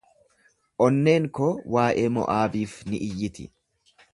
[0.85, 3.47] Onneen koo waa’ee Mo’aabiif ni iyyiti.